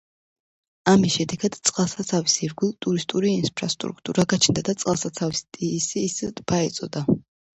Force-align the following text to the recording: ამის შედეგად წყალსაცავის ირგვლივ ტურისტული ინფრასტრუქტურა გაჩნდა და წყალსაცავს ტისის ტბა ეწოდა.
ამის 0.91 1.11
შედეგად 1.17 1.57
წყალსაცავის 1.69 2.37
ირგვლივ 2.47 2.71
ტურისტული 2.85 3.33
ინფრასტრუქტურა 3.41 4.25
გაჩნდა 4.33 4.65
და 4.71 4.75
წყალსაცავს 4.85 5.43
ტისის 5.59 6.17
ტბა 6.41 6.63
ეწოდა. 6.71 7.05